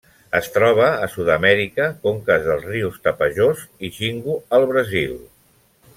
Es 0.37 0.47
troba 0.53 0.87
a 1.01 1.09
Sud-amèrica: 1.15 1.85
conques 2.07 2.47
dels 2.47 2.65
rius 2.71 2.97
Tapajós 3.09 3.63
i 3.89 3.93
Xingu 3.99 4.39
al 4.59 4.71
Brasil. 4.73 5.17